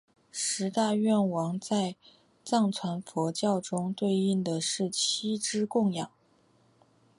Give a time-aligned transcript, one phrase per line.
[0.31, 1.95] 十大愿王在
[2.43, 6.09] 藏传佛教中对应的是七支供养。